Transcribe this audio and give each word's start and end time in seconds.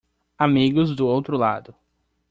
Amigos 0.35 0.95
do 0.95 1.05
outro 1.05 1.37
lado 1.37 1.75